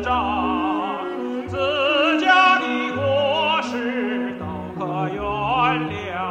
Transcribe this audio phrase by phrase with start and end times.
[0.00, 1.04] 长，
[1.48, 4.44] 自家的过失都
[4.78, 5.20] 可原
[5.90, 6.27] 谅。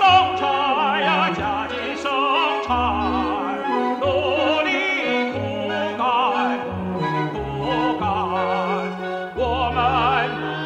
[0.00, 0.48] 生产
[1.02, 2.10] 呀，加紧生
[2.64, 2.72] 产，
[4.00, 4.04] 努
[4.62, 4.70] 力
[5.30, 5.36] 苦
[5.98, 6.00] 干
[6.94, 6.96] 苦
[8.00, 8.02] 干，
[9.36, 9.38] 我
[9.74, 9.78] 们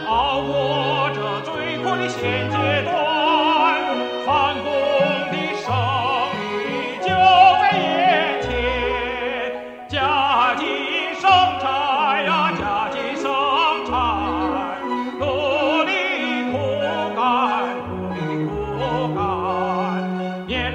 [0.06, 3.03] 熬过这最苦的现阶段。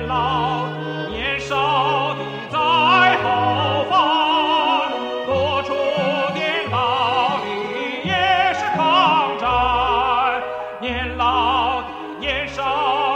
[0.10, 2.58] 老的年少的在
[3.22, 4.92] 后方
[5.28, 5.76] 多出
[6.34, 10.42] 点劳力也是抗战。
[10.82, 11.88] 年老的
[12.20, 13.09] 年少。